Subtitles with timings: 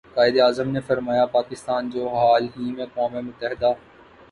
[0.15, 3.71] قائد اعظم نے فرمایا پاکستان جو حال ہی میں اقوام متحدہ